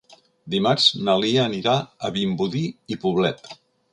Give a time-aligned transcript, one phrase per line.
[0.53, 2.65] Dimarts na Lia anirà a Vimbodí
[2.95, 3.55] i Poblet.